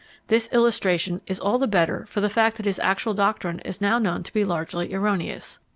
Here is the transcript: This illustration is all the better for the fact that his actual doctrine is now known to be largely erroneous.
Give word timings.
This 0.29 0.49
illustration 0.51 1.21
is 1.27 1.39
all 1.39 1.59
the 1.59 1.67
better 1.67 2.05
for 2.07 2.21
the 2.21 2.27
fact 2.29 2.57
that 2.57 2.65
his 2.65 2.79
actual 2.79 3.13
doctrine 3.13 3.59
is 3.59 3.79
now 3.79 3.99
known 3.99 4.23
to 4.23 4.33
be 4.33 4.43
largely 4.43 4.91
erroneous. 4.95 5.59